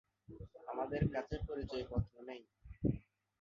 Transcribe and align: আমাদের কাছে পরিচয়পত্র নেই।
আমাদের 0.67 1.01
কাছে 1.13 1.35
পরিচয়পত্র 1.47 2.13
নেই। 2.27 2.41